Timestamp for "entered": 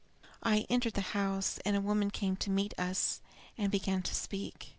0.67-0.93